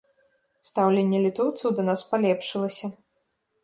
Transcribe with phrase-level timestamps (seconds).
[0.69, 2.85] Стаўленне літоўцаў да нас палепшылася.